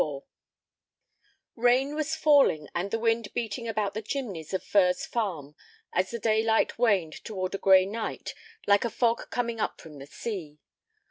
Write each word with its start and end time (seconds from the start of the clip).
XLIV 0.01 0.23
Rain 1.57 1.93
was 1.95 2.15
falling 2.15 2.67
and 2.73 2.89
the 2.89 2.97
wind 2.97 3.31
beating 3.35 3.67
about 3.67 3.93
the 3.93 4.01
chimneys 4.01 4.51
of 4.51 4.63
Furze 4.63 5.05
Farm 5.05 5.53
as 5.93 6.09
the 6.09 6.17
daylight 6.17 6.79
waned 6.79 7.23
toward 7.23 7.53
a 7.53 7.59
gray 7.59 7.85
night 7.85 8.33
like 8.65 8.83
a 8.83 8.89
fog 8.89 9.29
coming 9.29 9.59
up 9.59 9.79
from 9.79 9.99
the 9.99 10.07
sea. 10.07 10.57